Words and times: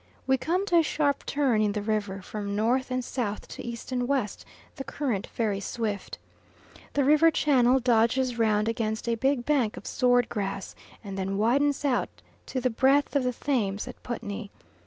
We 0.25 0.35
come 0.35 0.65
to 0.65 0.77
a 0.79 0.81
sharp 0.81 1.27
turn 1.27 1.61
in 1.61 1.73
the 1.73 1.81
river, 1.83 2.23
from 2.23 2.55
north 2.55 2.89
and 2.89 3.05
south 3.05 3.47
to 3.49 3.63
east 3.63 3.91
and 3.91 4.07
west 4.07 4.45
the 4.77 4.83
current 4.83 5.27
very 5.35 5.59
swift. 5.59 6.17
The 6.93 7.03
river 7.03 7.29
channel 7.29 7.79
dodges 7.79 8.39
round 8.39 8.67
against 8.67 9.07
a 9.07 9.13
big 9.13 9.45
bank 9.45 9.77
of 9.77 9.85
sword 9.85 10.27
grass, 10.27 10.73
and 11.03 11.19
then 11.19 11.37
widens 11.37 11.85
out 11.85 12.09
to 12.47 12.59
the 12.59 12.71
breadth 12.71 13.15
of 13.15 13.23
the 13.23 13.31
Thames 13.33 13.87
at 13.87 14.01
Putney. 14.01 14.49